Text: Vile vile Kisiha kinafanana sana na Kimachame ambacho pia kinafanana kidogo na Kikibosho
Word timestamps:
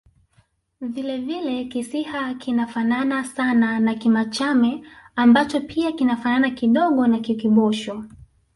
Vile 0.81 1.17
vile 1.17 1.65
Kisiha 1.65 2.33
kinafanana 2.33 3.23
sana 3.23 3.79
na 3.79 3.95
Kimachame 3.95 4.83
ambacho 5.15 5.61
pia 5.61 5.91
kinafanana 5.91 6.49
kidogo 6.49 7.07
na 7.07 7.19
Kikibosho 7.19 8.05